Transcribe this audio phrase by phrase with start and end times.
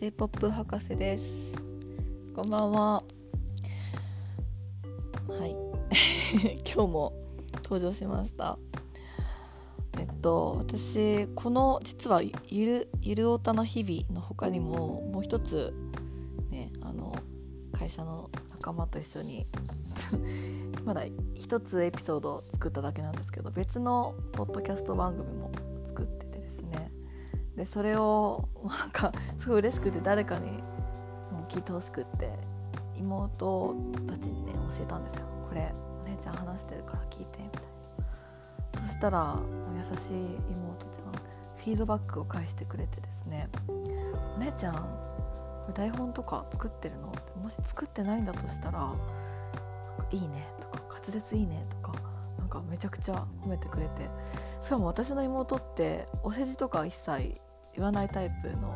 [0.00, 1.60] J-POP 博士です。
[2.34, 3.04] こんばんは。
[5.28, 5.54] はい。
[6.64, 7.12] 今日も
[7.62, 8.58] 登場しました。
[9.98, 12.32] えっと私この実はゆ
[12.64, 15.74] るゆるおたの日々の他にももう一つ
[16.48, 17.14] ねあの
[17.70, 19.44] 会社の仲間と一緒に
[20.86, 21.02] まだ
[21.34, 25.50] 一つエピソードを作っただけなんですけど別のポッドキャスト番組も
[25.84, 26.29] 作って
[27.60, 30.50] でそれをなんかすごい嬉しくて誰かに
[31.30, 32.30] もう聞いてほしくって
[32.96, 33.74] 妹
[34.08, 35.70] たちにね教えたんですよこれ
[36.02, 37.62] お姉ちゃん話してるから聞いてみたい
[38.82, 39.38] なそしたら
[39.76, 44.80] 優しい妹ちゃんフィードバックを返してくれてですね「お姉ちゃんこ
[45.68, 48.90] れ台本とか作ってるの?」ってもし作ってないんだとしたら
[50.10, 51.92] 「いいね」とか「滑舌いいね」とか
[52.38, 54.08] なんかめちゃくちゃ褒めてくれて
[54.62, 57.38] しかも私の妹ってお世辞とか一切
[57.74, 58.68] 言わないタイプの、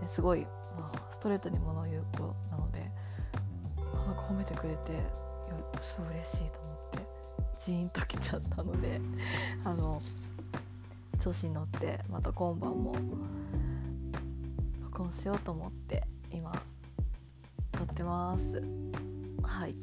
[0.00, 0.40] ね、すごい、
[0.78, 2.90] まあ、ストレートに物を言う子なので
[3.76, 4.92] なんか褒めてくれて
[5.82, 6.98] すごい嬉しいと思って
[7.58, 9.00] ジーンときちゃったので
[9.64, 9.98] あの
[11.18, 12.94] 調子に乗ってまた今晩も
[14.82, 16.52] 録音しようと思って今
[17.72, 18.62] 撮ってます。
[19.42, 19.74] はい。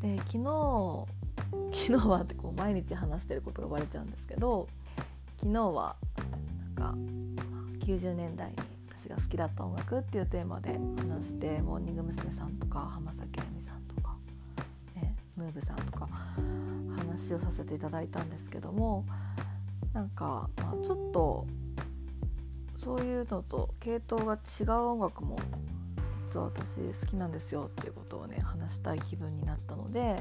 [0.00, 1.06] で昨日
[1.72, 4.68] 昨日はってこう毎日話してることがバレちゃうんですけど
[5.38, 5.96] 昨日は
[6.84, 6.94] か
[7.86, 8.56] 90年代に
[9.02, 12.34] 私が好きだった音楽っていうテーマで話してモーニング娘。
[12.34, 14.16] さんとか浜崎あゆみさんとか、
[14.96, 16.08] ね、ムーブさんとか
[16.96, 19.04] 話をさせていただいたんですけども
[19.92, 21.46] なんか、まあ、ちょっと
[22.78, 25.38] そういうのと系統が違う音楽も
[26.28, 30.18] 実は私好きなんですよっていうことをね話したい気分になったので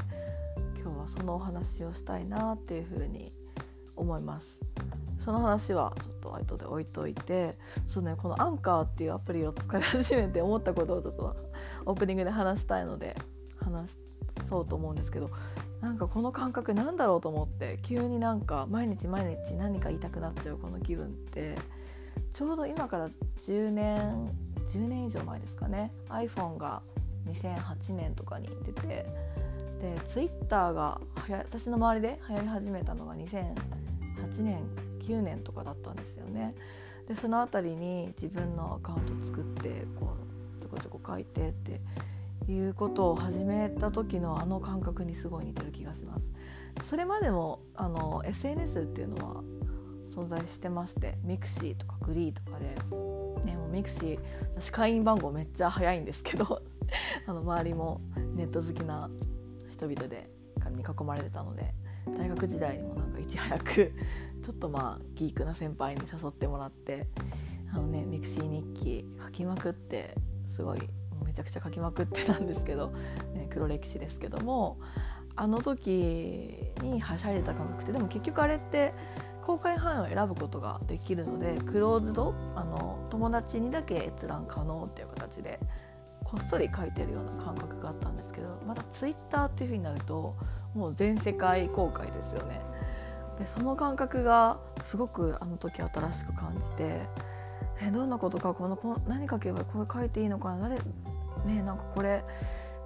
[0.80, 3.34] 今日はそのお話をしたいなっていうふうに
[3.95, 4.58] 思います
[5.24, 7.58] その話はちょっと後で置いといて
[7.88, 11.36] そうねこのアンカーっていうアプリを使い始めて思ったことをちょっと
[11.86, 13.16] オープニングで話したいので
[13.58, 13.90] 話
[14.50, 15.30] そうと思うんですけど
[15.80, 21.56] なんかこの感覚なんだろうと思って急になんか毎日毎日何か言いたくなっちゃうこの気分って
[22.34, 23.09] ちょうど今から
[23.42, 24.30] 10年
[24.72, 25.94] 10年以上前ですかね。
[26.09, 26.81] iPhone が
[27.28, 29.06] 2008年とかに出て
[29.80, 31.00] でツイッターが
[31.30, 34.64] 私の周りで流行り始めたのが2008年
[35.03, 36.56] 9年とかだったんですよね。
[37.08, 40.16] でその辺りに自分のアカウント作ってこ
[40.59, 41.81] うちょこちょこ書いてって
[42.50, 46.25] いうことを始めた時のあの感覚にすごい似てる気がします。
[46.81, 49.44] それまでもあの SNS っていうのは
[50.09, 52.66] 存在してまして mixi とか GREE とかで、
[53.46, 54.19] ね、もう mixi
[54.56, 56.62] 私会員番号めっちゃ早いんですけど
[57.28, 58.00] あの周りも
[58.35, 59.09] ネット好きな
[59.72, 60.30] 人々で
[60.72, 61.74] に囲まれてたので
[62.08, 63.94] 大学時代にもなんかいち早く
[64.44, 67.08] ちょっとまあギークな先輩に誘ってもらって
[67.74, 70.16] あのね mixi 日記書きまくって
[70.47, 70.80] すごい
[71.25, 72.90] めちゃくちゃ書きまくってたんですけど、
[73.34, 74.80] ね、黒歴史ですけども
[75.36, 78.94] あの時にはしゃいでた感覚ってでも結局あれって
[79.41, 82.34] 公開範囲を選ぶことができるのでクローズド？
[82.56, 85.59] あの友達にだけ閲覧可能っていう形で
[86.23, 90.35] こっそり書いてるような感覚があったんですけどまたツイッターっていう風になると
[90.73, 92.61] もう全世界公開ですよね。
[93.39, 97.01] でその感覚がすごくあの時新しく感じて
[97.81, 100.75] えどんなことかこのこ何書けばこれ書いていいのかな誰
[101.45, 102.23] ねなんかこれ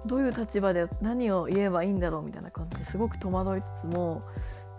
[0.06, 4.22] どういう立場で何を言えばいいんだろうみたいな感じですごく戸惑いつつも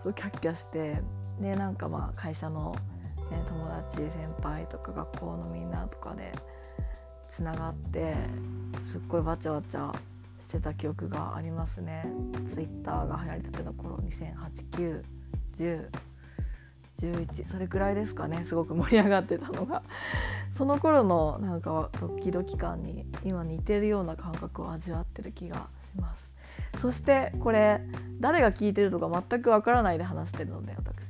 [0.00, 1.02] すごいキャッキャして
[1.40, 2.74] でなんかまあ会社の、
[3.30, 4.10] ね、友達先
[4.42, 6.32] 輩とか学校のみんなとかで
[7.40, 8.14] つながって
[8.84, 9.90] すっごいわちゃわちゃ
[10.38, 12.04] してた記憶がありますね。
[12.52, 15.02] ツイッターが流行りたての頃2008 9
[15.56, 15.88] 1 0
[17.00, 18.44] 11それくらいですかね。
[18.44, 19.82] すごく盛り上がってたのが。
[20.52, 26.28] その頃のなんかドキドキ感に今似てるような感覚を味わってる気がします。
[26.78, 27.80] そしてこれ
[28.20, 31.08] 誰が聞いてるとか全くわからないで話してるので私。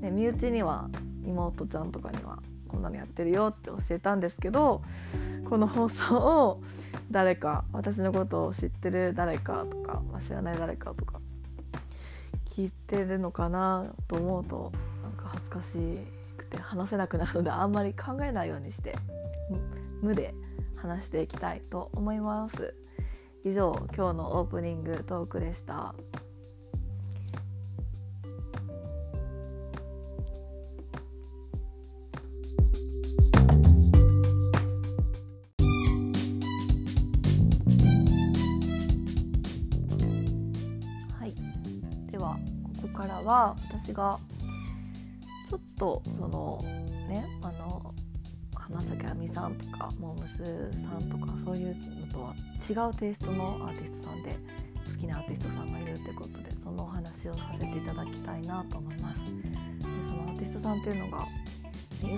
[0.00, 0.88] で身内には
[1.22, 2.38] 妹ちゃんとかには
[2.70, 4.82] こんなのやってるよって教えたんですけど
[5.48, 6.62] この放送を
[7.10, 11.20] 誰か私のことを知ってる誰かとか、ま、知らない誰かとか
[12.48, 14.72] 聞いてるのかなと思うと
[15.02, 15.78] なんか恥ずかし
[16.36, 18.96] くて話せなくなるのであんまり考えないようにして
[20.02, 20.34] 無で
[20.76, 22.74] 話していきたいと思います。
[23.42, 25.94] 以上今日のオープニングトークでした。
[43.30, 44.18] は私が
[45.48, 46.58] ちょっとその
[47.08, 47.94] ねあの
[48.54, 52.34] 花咲あみさんとかモームスさんとかそういうのとは
[52.68, 54.36] 違うテイストのアーティストさんで
[54.92, 59.20] 好きなアーティストさんがいるってことでそのお話をさせていただきたいなと思います。
[59.24, 59.24] で
[60.04, 61.26] そのアーティストさんっていうのが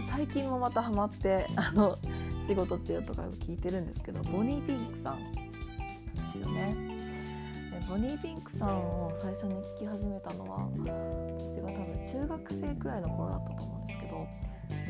[0.08, 1.98] 最近もまたハマってあの
[2.46, 5.41] 仕事中とか聞いてるんですけどボニー・ピンクさん。
[7.88, 10.68] ボニー・ピンクさんを最初に聞き始めたのは
[11.38, 14.26] 私が多分中学生くらいの頃だったと思うんですけど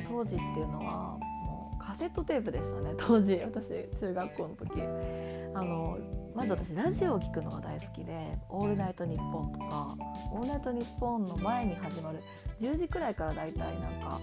[0.07, 2.95] 当時っていうのはもうカセットテープでしたね。
[2.99, 4.83] 当時私中学校の時。
[5.55, 5.99] あの
[6.35, 9.95] まず私ラジオを聴くのが大好きで「オールナイトニッポン」とか
[10.33, 12.23] 「オールナイトニッポン」の前に始まる
[12.59, 14.19] 10時くらいから大体なんか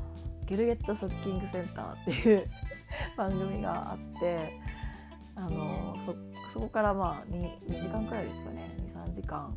[0.44, 2.50] 「ゲルゲットショッキングセンター」っていう
[3.16, 4.60] 番組があって
[5.36, 6.12] あのそ
[6.54, 9.52] そこからまあ 2, 2時間くらいですかね23時間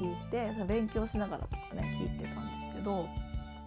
[0.00, 3.06] 聞いてその勉強しながらとかね聞いてたんですけど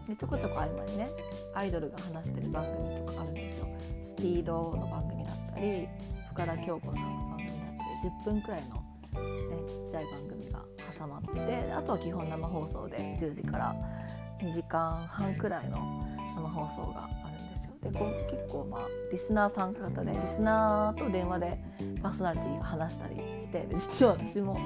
[0.08, 1.08] でちょこちょこ合間にね
[1.54, 3.68] アイドルが話してる番組とかあるんですよ。
[4.08, 5.88] スピードの番組だったり
[6.30, 8.82] 深田恭子さんの番組だったり10分くらいの、ね、
[9.68, 10.64] ちっちゃい番組が
[10.98, 13.76] 挟まってあとは基本生放送で10時から
[14.42, 16.04] 2時間半くらいの
[16.36, 17.08] 生放送が
[17.82, 18.82] でこう結構まあ
[19.12, 21.60] リスナー参加型でリスナーと電話で
[22.02, 24.60] パーソナリティが話したりして実は私も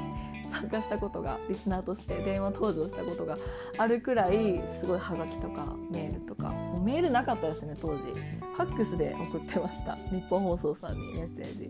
[0.52, 3.38] 参加したことがリスナーとして電話登場したことが
[3.78, 8.12] あるくらいすごいハガキとかメールとかもうメールなかったですね当時。
[8.52, 9.96] ファックスで送ってました。
[10.12, 11.70] 日本放送さんにメッセージ。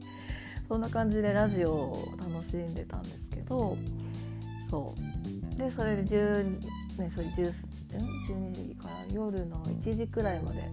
[0.68, 3.78] そんな感じでラジオを楽しんでたんですけど
[4.70, 4.96] そ
[5.56, 5.58] う。
[5.58, 6.60] でそれで10、
[6.98, 7.54] ね、それ10
[7.98, 10.70] 12時から夜の1時くらいまで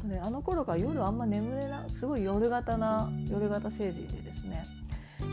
[0.00, 4.64] それあの頃から夜あんま眠れなすごい夜型な夜型成人でですね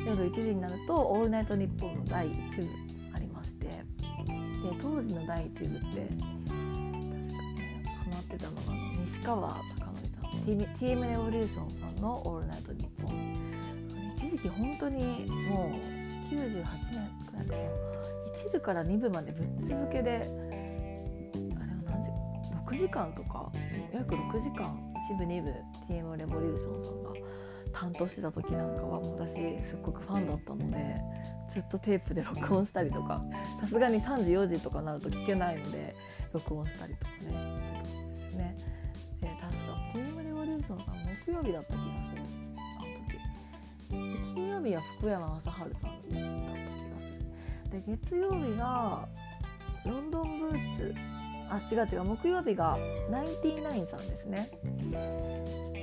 [0.05, 2.69] 夜1時になると「オールナイトニッポン」の第1部
[3.13, 3.83] ありましてで
[4.81, 6.25] 当時の第1部って確か
[7.15, 7.33] ね
[7.85, 8.61] ハマってたのが
[9.05, 13.33] 西川貴教さん TM レボリューションさんの「オールナイトニッポン」
[14.17, 15.03] 一時期本当に
[15.49, 16.63] もう98年
[17.25, 17.97] くらいかな
[18.35, 20.46] 1部から2部までぶっ続けで
[22.67, 23.49] 6時間とか
[23.93, 24.77] 約6時間
[25.09, 25.53] 1部2部
[25.89, 27.11] TM レボリューションさんが
[27.71, 29.33] 担当してた時なんかは私
[29.65, 30.95] すっごくファンだったので
[31.53, 33.23] ずっとテープで録音したりとか
[33.61, 35.95] さすがに3時4時とかなると聞けないので
[36.33, 38.57] 録音したりとかねしてたんですね。
[39.21, 39.57] で確か
[39.93, 42.21] TM レボリューションさん木曜日だった気がする。
[42.59, 44.33] あの時。
[44.33, 46.27] 金曜日は福山雅治さんだった気が
[46.99, 47.13] す
[47.71, 47.81] る。
[47.81, 49.07] で月曜日が
[49.85, 50.95] ロンドンブーツ
[51.49, 52.77] あ違う違う木曜日が
[53.09, 54.49] ナインティナインさんですね。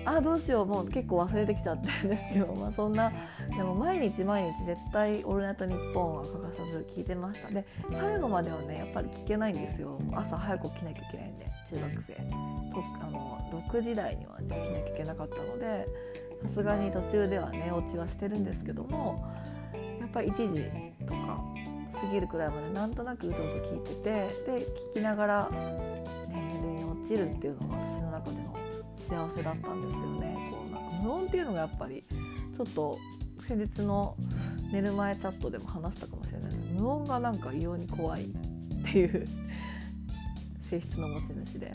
[0.06, 3.10] あどうしようもう結構忘れてきちゃってるんですけど、まあ、そんな
[3.56, 7.48] でも毎日毎日絶対「オールナイトニッポン」は欠かさず聞いてました。
[7.48, 9.98] で最後まではねやっぱり聞けないんですよ。
[10.12, 12.12] 朝早く起きなきゃいけないんで中学生。
[12.14, 13.38] とあの
[13.70, 15.86] 6時台には、ね、起きなきゃいけなかったので
[16.42, 19.16] さすがに途中では寝落ちはしてるんですけども
[20.00, 20.64] やっぱり1時
[21.06, 21.42] とか
[21.94, 25.48] 過ぎるくらいまでなんとなくうとうと聞いててで聞きながら
[26.28, 28.56] 眠りに落ちるっていうのが私の中での
[29.08, 30.50] 幸せだったんですよね。
[30.50, 32.04] こうなんか無音っていうのがやっぱり
[32.56, 32.98] ちょっと
[33.46, 34.16] 先日の
[34.72, 38.26] 寝る前チャットでも話したかもしれないです無音がなんか異様に怖いっ
[38.82, 39.26] ていう
[40.70, 41.72] 性質の持ち主で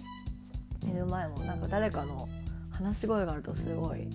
[0.86, 2.28] 寝る前もなんか誰かの
[2.72, 4.10] 話し声があるとすごい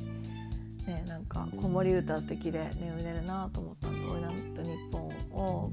[0.87, 5.73] ねなんか子守歌的で眠れるなと思ったんで「オイナットニッポン」を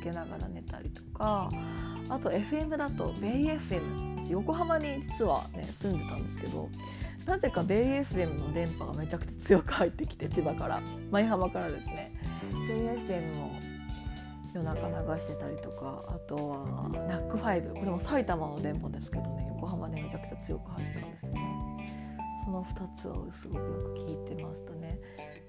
[0.00, 1.48] つけながら寝たりとか
[2.08, 6.68] あと FM だとベイ FM 横浜に実はね住んでたんですけど
[7.26, 12.12] なぜかベイ FM の電波がめちゃくちゃ強く入ってきて千葉から舞浜からですね
[12.68, 13.50] ベイ FM を
[14.54, 21.71] 夜中流してたりとかあとはナックファイブこれも埼玉の電波ですけどね横浜でめちゃくちゃ強く入ったんですよね。
[22.52, 25.00] その2つをすごくよく聞いてましたね。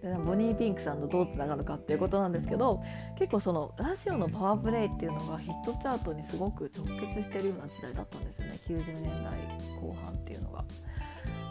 [0.02, 2.82] でボニー・ピンクさんとどうつながるかっていうことなんですけど
[3.18, 9.34] 結構そのラジオのパワープレイっていうのがヒットチャートにすごく直結してるような時代だったんですよね90年代
[9.82, 10.66] 後半っていうのが。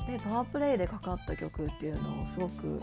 [0.07, 2.81] でパワープレイでかかった曲っていうのをすごく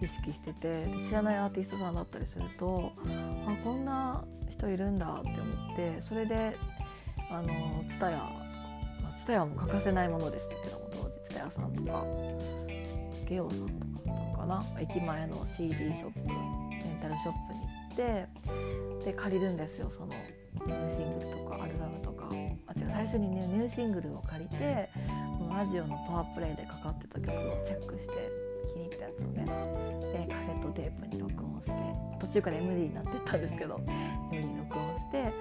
[0.00, 2.92] 意識してて知らないアーティストさんだったりすると
[3.46, 6.56] あこんな人いるんだって思ってそれで
[7.30, 7.48] あの
[8.00, 8.16] TSUTAYA
[9.02, 10.81] まあ、TSUTAYA も欠かせないものですけど
[11.44, 12.04] も当時 TSUTAYA さんとか
[13.28, 14.62] ゲオさんとかかな。
[14.80, 16.32] 駅前の CD ショップレ
[16.76, 20.06] ンタルショップに行ってで借りるんですよその
[20.66, 22.28] ニューシングルとかアルバムとか。
[22.66, 24.88] あ違う最初にねニューシングルを借りて
[25.50, 28.30] ラジオのパワープレイでかかってた曲をチェックして
[28.72, 29.44] 気に入ったやつをね
[30.00, 31.72] でカセットテープに録音して
[32.20, 33.80] 途中から MD になってったんですけど
[34.32, 35.32] MD に録音して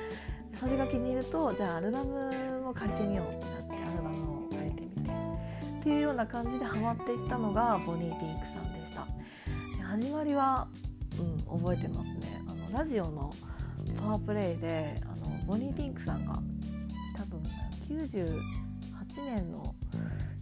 [0.59, 3.60] それが気に入るとじゃあアルバムを借りてみようってな
[5.81, 9.03] っていうような感じでハマっていったのがボニー・ピンクさんでした
[9.75, 10.67] で始まりは、
[11.49, 13.33] うん、覚えてますねあのラジオの
[13.97, 16.33] パワープレイであのボニー・ピンクさんが
[17.17, 17.41] 多分
[17.89, 18.37] 98
[19.25, 19.73] 年の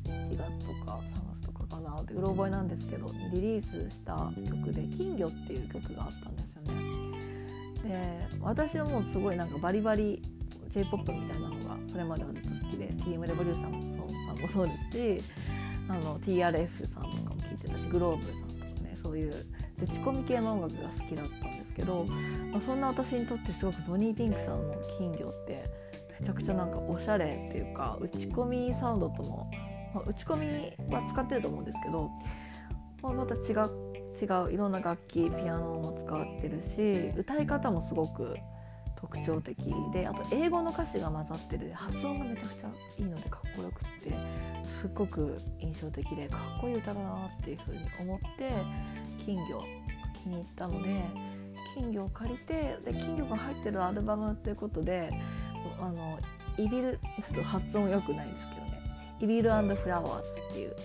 [0.04, 4.16] 1月とか3月とかかなってうろ覚えなんですけどリリースした
[4.46, 6.84] 曲で「金魚」っていう曲があったんですよね。
[7.82, 10.22] で私はもうすごいなんかバリバリ
[10.74, 13.99] j p o p みたいなのがそれまではずっと好きで TM レボリューションさん
[14.42, 15.34] もそうですし
[15.88, 19.46] あの TRF さんとかも聴いてたしグローブさんとかねそういう
[19.82, 22.06] 打ち込み系の音楽が好きだったんですけど、
[22.52, 25.64] まあ、そんな私にとってすごくボニー・ピンクさんの「金魚」って
[26.20, 29.50] めちゃくちゃなんかおしゃれっていうか打ち込みサウンドとも、
[29.94, 30.36] まあ、打ち込
[30.88, 32.10] みは使ってると思うんですけど、
[33.02, 33.90] まあ、また違う
[34.22, 38.36] 違ういろんな楽器ピアノも使ってるし歌い方もすごく
[39.00, 39.56] 特徴的
[39.94, 41.72] であと英語の歌詞が混ざってる。
[41.74, 44.14] 発音がめちゃくちゃいいのでかっこよくって
[44.80, 48.52] すっごく印象的でかっこいい歌だなっていうふうに思って
[49.26, 49.64] 金魚
[50.24, 51.02] 気に入ったので
[51.76, 55.10] 金魚を借りてで金魚が入ってるアルバムっていうことで
[55.80, 56.20] あの
[56.58, 57.00] イビル
[57.32, 58.82] ちょっと発音良くないんですけどね
[59.22, 60.76] 「イビルフラワーズ」っていう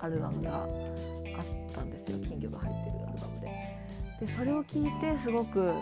[0.00, 0.68] アルバムがあっ
[1.72, 2.18] たんですよ。
[2.18, 3.80] 金魚が入ってるアルバムで。
[4.20, 5.72] でそれを聞いてすごく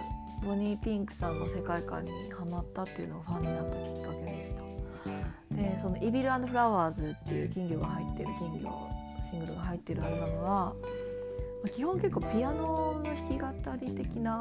[0.43, 4.69] ボニー・ピンクさんの世界観にはまったっていうのがファンになったきっかけでした。
[5.55, 8.89] でその「イビルフラワーズ」っていう金魚が入ってる金魚
[9.31, 10.73] シングルが入ってるアルバムは
[11.75, 14.41] 基本結構ピアノの弾き語り的な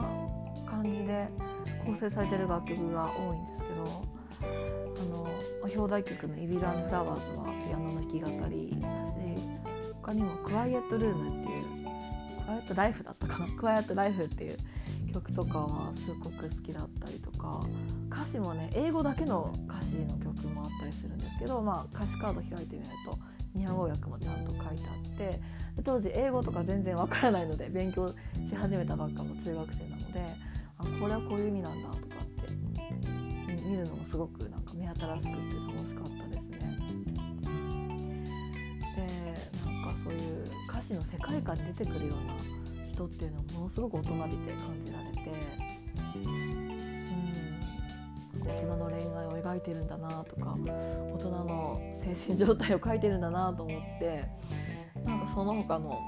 [0.65, 1.27] 感じで
[1.85, 4.17] 構成されてる楽曲が多いんですけど
[5.01, 5.27] あの
[5.63, 9.15] 表題曲の「イビルフラワーズ」はピアノの弾き語りだし
[9.95, 11.63] 他にも「クワイエットルーム」っていう
[12.45, 14.57] 「クワイエットライフ」だったかな「クワイエットライフ」っていう
[15.07, 17.61] 曲とかはすごく好きだったりとか
[18.11, 23.17] 歌詞もね英語だけの歌詞の曲もあったりするんですけど、まあ、歌詞カード開いてみると
[23.57, 25.41] 日本語訳もちゃんと書いてあって
[25.83, 30.21] 当時英語とか全然わからないので勉強し始めたばっかの中学生なので
[30.77, 32.53] あこれはこういう意味なんだとかって
[33.67, 36.57] 見るのもすごくなんか目新しくって楽しかったですね。
[38.95, 39.01] で
[39.65, 42.35] なんかそういう歌詞の世界観に出てくるような
[42.87, 45.31] 人っていうのはものすごく大人びて感じられて、
[46.25, 46.29] う
[48.39, 54.23] ん、大人の恋愛を描いてるんだなとか大人の精神状態を描いてるんだなと思って
[55.03, 55.99] なんかその他の、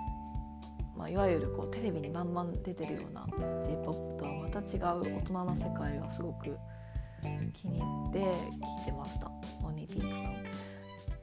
[0.97, 3.25] まあ、いわゆるこうテレビにバンバン出てるような
[3.63, 6.57] j p o p とはまた違う大人な世界がすごく
[7.53, 9.29] 気に入って聴いてました
[9.61, 10.43] モニーピンクさん。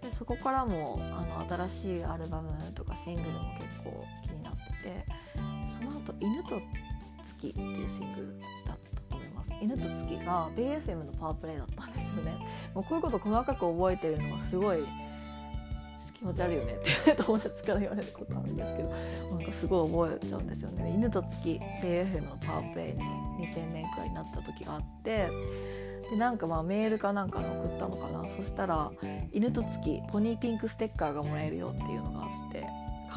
[0.03, 5.05] でそこからもあの新しいアルバムとかシングルも結構気になってて
[5.79, 6.61] その後犬と
[7.47, 9.53] 月」っていうシングルだったと思います。
[9.61, 12.37] 犬と月が BFM のパワープレイだったんですよね。
[12.75, 14.85] もうこういうこと細かく覚えてるのがすごい
[16.15, 16.73] 気持ち悪いよね。
[16.75, 18.89] っ て友達から言われることあるんですけど。
[18.89, 20.93] なんかすごい覚えちゃうんですよね。
[20.95, 23.01] 犬と月 BFM のパワープレイに
[23.47, 25.29] 2000年くらいになった時があって。
[26.11, 28.29] でなんかまあメールかなんか送ったのかな。
[28.37, 28.93] そしたら
[29.33, 32.65] 「犬と月ポニーピンクステッカーがもらえるよ」っていうのがあって。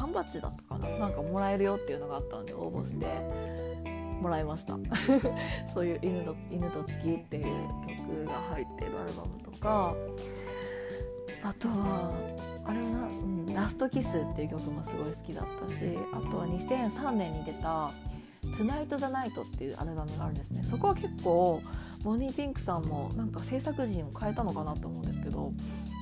[0.00, 0.98] 缶バッジだったかな。
[0.98, 3.06] なんかもらえるよっていうのがあったんで応募して。
[4.20, 4.78] もらいました。
[5.74, 7.44] そういう犬と「犬と月」っていう
[7.96, 9.94] 曲が入ってるアルバムとか
[11.42, 12.12] あとは
[12.64, 15.74] あれな、うん、ラストキスっていう曲もすごい好きだったし
[16.12, 17.90] あとは2003年に出た
[18.58, 20.62] 「Tonight the Night」っていうアルバムがあるんですね。
[20.64, 21.62] そこは結構
[22.02, 25.52] ボニー・ピンクさんもなんか制作陣を変えたのかなと思うんですけど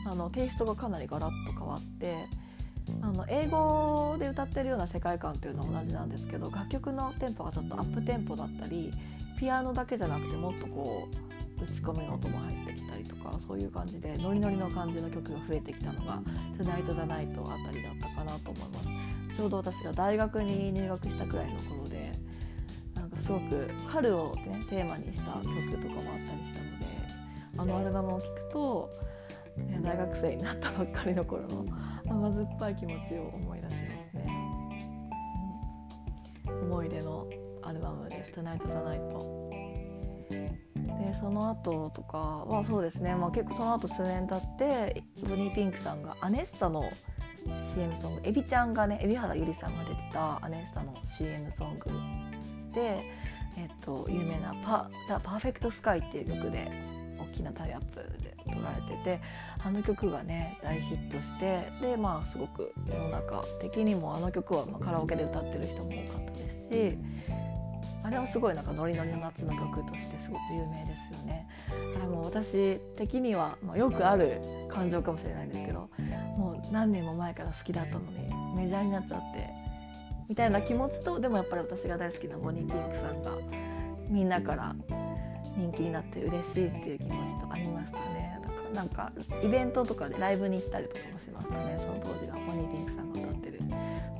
[0.06, 2.26] あのテイストがかなりガラッと変わって
[3.02, 8.92] あの英語で歌ってるような世界観っていうのは同じなんですけど楽曲のテンポがちょっとアップテンポだったり
[9.38, 11.08] ピアノだけじゃなくてもっとこ
[11.60, 16.22] う打ち込みの音も入ってきたりとかそういう感じでノリノリの感じの曲が増えてきたのが
[16.56, 18.88] 「トゥナイト・ザ・ナイト」あたりだったかなと思います。
[19.38, 22.10] ちょうど私が大学に入学したくらいの頃で
[22.96, 26.86] なんかすごく春を、ね、テーマにした曲とかもあったりしたので
[27.56, 28.90] あのアルバムを聴くと、
[29.56, 31.64] ね、大学生になったばっかりの頃の
[32.10, 34.32] 甘酸っぱい気持ちを思い出しますね、
[36.46, 37.26] うん、思い出の
[37.62, 39.50] アルバムです「トゥナイト・ザ・ナイト」
[40.30, 46.90] でその後とかはそうですね、まあ、結構その後数年経ってブニーピンクさんがアネッサの
[47.74, 51.90] CM ソングエビちゃんがね海老原ゆりさんが出てたアネッサの CM ソング
[52.74, 53.04] で、
[53.56, 56.70] えっと、有名なパ「ザ・パーフェクト・スカイ」っていう曲で
[57.32, 59.20] 大きなタイアップで撮られてて
[59.62, 66.98] あの曲がね大ヒットしてでまあすごく世の中的にもあの曲はまカラオケで歌ってる人も多かったですし
[68.02, 71.46] あれはすごいなんかノリノリの夏の曲としてすごく有名ですよね。
[71.94, 75.90] だからも私的には、まあ、よくある感情かもしれないんですけど
[76.36, 79.50] もう何年も前から好きだったのにメジャーになっちゃって
[80.28, 83.32] みたいな気持ちとでもやっぱり私が大好きなボニー・ピンクさんが
[84.08, 84.74] みんなから
[85.58, 88.38] 人気になって嬉しいっていう気持ちとありましたね。
[88.40, 89.12] だからなんか
[89.42, 91.76] イベントとかでライブに行ったりとかもしましたね。
[91.80, 93.60] その当時はボニー・ピンクさんが歌ってる。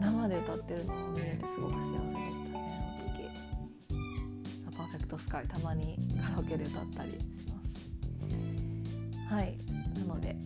[0.01, 2.69] 生で歌ってるのを見れてすごく幸せでしたね。
[3.91, 7.55] あの時「パーフェクトスカイ」たまにカラオケで歌ったりしま
[9.29, 9.59] すはい。
[9.95, 10.37] なので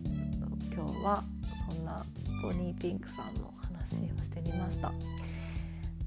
[0.73, 1.23] 今日は
[1.69, 2.05] そんな
[2.41, 4.91] ボニー・ピンクさんの話をしてみました。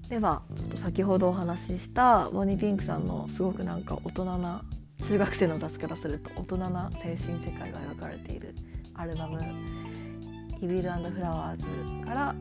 [0.08, 4.64] ではちょっと先ほどお話ししたボニー・ピンクさんのすごくなんか大人な
[5.06, 8.52] 中学生の私からすると大人な精神世界が描かれている
[8.94, 9.38] アルバム
[10.60, 11.64] 「イビルフラワーズ」
[12.04, 12.34] から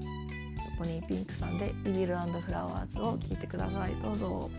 [0.79, 4.49] ポニーピンクさんで「イビルフラワーズ」を聴いてくださいどうぞ。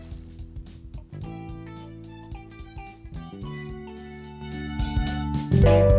[5.63, 5.96] はい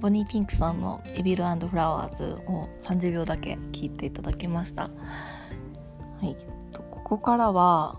[0.00, 4.82] ボニーピンクさんの「イビルフラワーズ」を30秒だけ聞いていただきました。
[4.82, 4.90] は
[6.22, 6.36] い。
[6.90, 7.98] ここからは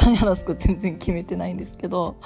[0.00, 2.16] 何話すか全然決めてないんですけど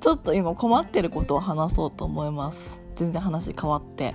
[0.00, 2.80] ちょっと今困ってることを話そうと思います。
[2.96, 4.14] 全然話変わって。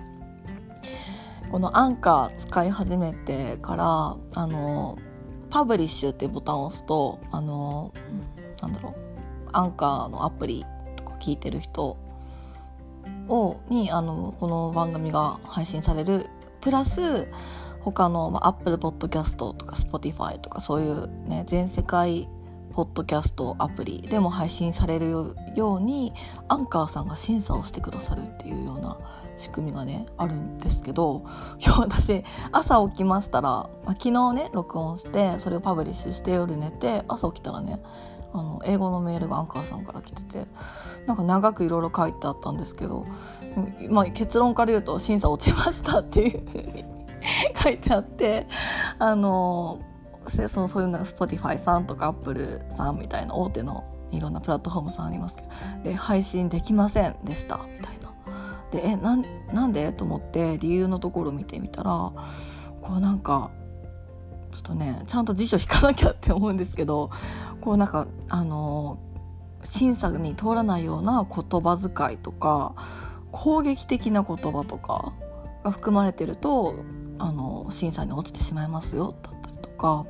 [1.52, 4.98] このアンカー使い始めてからあの
[5.50, 7.94] パブリッシュっていうボタンを押すとあの
[8.62, 8.94] なんだろう
[9.54, 10.66] アンカーのアプリ
[10.98, 11.98] とか聞いてる人
[13.30, 16.28] をにあのこの番組が配信される。
[16.62, 17.28] プラス
[17.82, 22.28] 他の、まあ、Apple Podcast とか Spotify とかそういうね全世界
[22.74, 26.14] ポッドキャストアプリでも配信されるように
[26.48, 28.98] アンカーさんが審査をしてくださるっていうような
[29.38, 31.26] 仕組みがねあるんですけど
[31.78, 37.80] 私朝起きましたら、まあ、昨日ね録音してそれをパブリッシュして夜寝て朝起きたらね
[38.34, 40.46] あの英語のメールがアンカーさんから来てて
[41.06, 43.06] なんか長くいろいろ書いてあったんですけど、
[43.90, 46.86] まあ、結論から言うと審査落ちましたっていうふうに
[47.62, 48.48] 書いてあって
[49.00, 49.80] あの
[50.28, 55.48] そそういうのが Spotify さんとか Apple さんみたいな大手のいろんなプラットフォームさんありますけど
[55.84, 58.08] で配信できませんでしたみたいな。
[58.72, 59.18] でえな
[59.54, 59.94] なんで？
[59.94, 61.92] と思って理由のところ見てみたら
[62.82, 63.50] こうなんか
[64.58, 67.12] ちょっとねちゃんと辞書引かなきゃって思うんですけど
[67.62, 68.98] こうなんかあの
[69.64, 72.74] 審査に通らないような言葉遣いとか
[73.32, 75.14] 攻撃的な言葉とか
[75.64, 76.76] が含まれてると
[77.20, 80.06] あの審査に落ちてしまいますよだったりとか。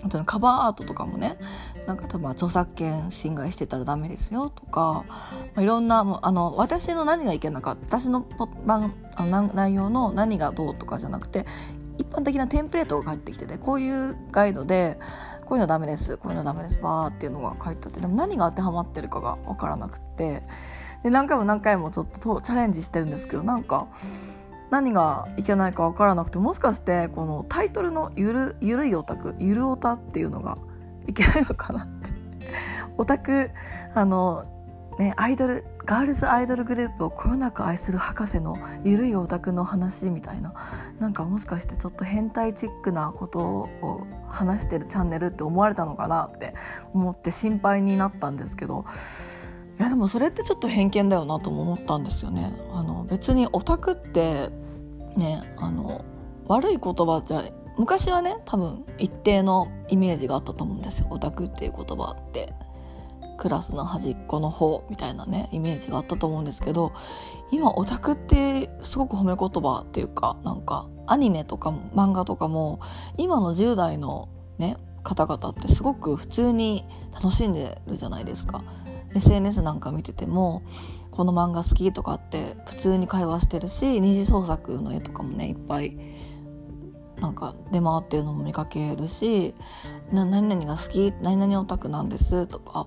[0.00, 1.38] あとカバーアートとかもね
[1.86, 8.20] なんか多分著作権侵害してたらダメですよとか、まあ、いろんなあの私の何がいけなかった私の
[8.64, 11.46] 番あの内容の何がどうとかじゃなくて
[11.98, 14.98] 一般的なテンプレートが返ってきててこういうガイドで
[15.44, 20.42] こういうのダメですこういうのダメですバーっていうのが書いてあってでも何が当てはまってるかが分からなくて
[21.02, 23.88] で何回も何回もちょっとチャレンジしてるんですけどなんか。
[24.70, 30.58] 何がいけないか分からなくてもしかしてこのタイトルのゆる「ゆるいオタク」「ゆるオタ」っていうのが
[31.06, 32.10] いけないのかなって
[32.98, 33.50] オタク
[33.94, 34.44] あの
[34.98, 40.54] ねアイドルガールズアイドルグループをこよなく愛する博士のゆるいオタクの話みたいな。
[40.98, 46.54] なんかもしかしてちょっと変態チックなことを話してるチャンネルって思われたのかなって
[46.92, 48.84] 思って心配になったんですけど。
[49.78, 52.52] いやでもそれってちょっと偏見だよなとも思ったんですよね。
[52.74, 54.50] あの別にオタクって
[55.16, 56.04] ねあの
[56.48, 57.44] 悪い言葉じゃ
[57.78, 61.06] 昔はね多分一定のイメージがあったと思うんですよ。
[61.10, 62.52] オタクっていう言葉って。
[63.38, 66.92] クラスの端っこの方みたいなねイメージがあったと思うんですけど
[67.50, 72.80] 今オタクってすごく褒め言葉っていうかなんかアニメとか漫画とかも
[73.16, 78.62] 今の10代のね方々ってすごく普通に楽しんでるじゃないですか。
[79.14, 80.62] SNS なんか見てても
[81.10, 85.96] この漫画好きとかって普通に会話してるし二次創作の絵とかもねいっぱい
[87.20, 89.54] なんか出回ってるのも見かけるし
[90.12, 92.86] 何々が好き何々オタクなんですとか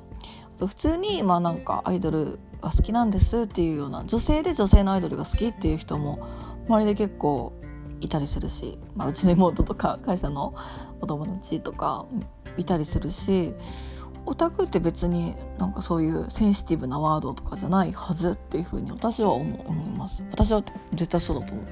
[0.68, 6.28] 普通にまあなんかアイドルが好きなんですっていうような女性で女性のアイドルが好きっていう人も
[6.68, 7.54] 周りで結構
[8.00, 10.56] いたりするし、まあ、うちの妹とか会社の
[11.02, 12.06] お友達とか
[12.58, 13.54] いたりするし
[14.26, 20.24] オタクって別になんかそういうセンシティブなワードとかじゃないはずっていうふうに私は思います。
[20.32, 21.68] 私は絶対そうだと思う。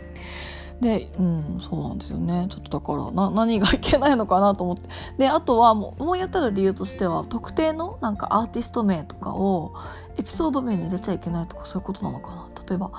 [0.82, 2.48] でうんそうなんですよね。
[2.50, 4.90] ちょっとだからな何がいけないのかなと思って。
[5.18, 9.74] であとはもう思い当たる理由としては特定のなんかアーティスト名とかを
[10.18, 12.48] エピソード名に入れちゃいけないとかそういうことなのかな。
[12.68, 12.92] 例えば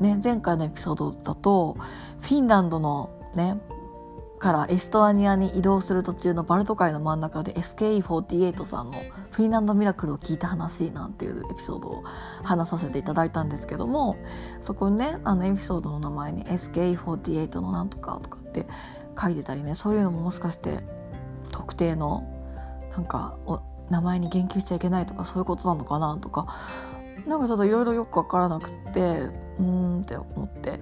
[0.00, 1.76] ね前回のエピソードだと
[2.20, 3.56] フィンランドのね
[4.38, 12.04] からエストアニアに移動する途中のバルト海の真ん中で SKE48 さんのフィンランドミラクルを聞いた話なんていうエピソードを
[12.42, 14.16] 話させていただいたんですけども
[14.62, 18.66] そこにねあのエピソードの名前に SKE48 のなんとかとかって
[19.20, 20.78] 書いてたりねそういうのももしかして
[21.50, 22.26] 特定の
[22.92, 26.46] なんかお名前に言及しちゃいけないとかそういうことなのかなとか
[27.26, 30.80] なんかちょっといろいろよく分からなくってうーんって思って。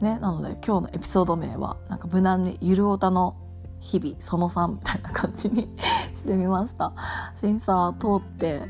[0.00, 3.36] ねなので今日のエピソード名はなんか無難に「ゆるおたの
[3.80, 5.68] 日々その3」みたいな感じに
[6.14, 6.92] してみました。
[7.34, 8.62] 審査通って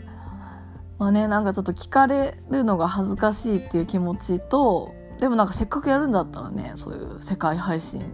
[0.99, 8.05] まあねなんかちょっと聞かれるのが恥ずかしいっていう気持ちとでもなんかせっかくやるんだったらねそういう世界配信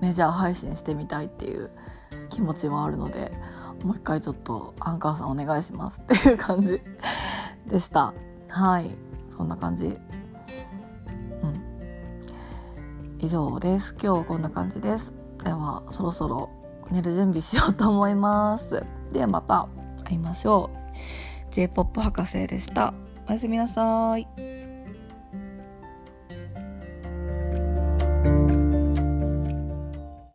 [0.00, 1.70] メジャー配信してみたいっていう
[2.28, 3.32] 気持ちはあるので
[3.84, 6.80] もう一回ちょっとアンカーさんお願いしますっていう感じ
[7.66, 8.14] でした。
[8.48, 8.90] はい。
[9.36, 9.96] そんな感じ。
[13.22, 13.94] 以上です。
[14.02, 15.14] 今日はこんな感じです。
[15.44, 16.50] ではそろそろ
[16.90, 18.84] 寝る準備しようと思います。
[19.12, 19.68] ではまた
[20.04, 20.70] 会いましょ
[21.48, 21.54] う。
[21.54, 22.92] J-POP 博士でした。
[23.28, 24.61] おやすみなさい。